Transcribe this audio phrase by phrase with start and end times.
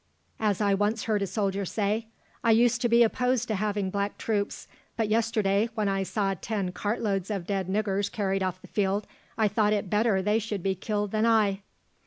[0.39, 2.07] As I once heard a soldier say,
[2.43, 6.71] "I used to be opposed to having black troops, but yesterday, when I saw ten
[6.71, 9.05] cart loads of dead niggers carried off the field,
[9.37, 11.61] I thought it better they should be killed than I."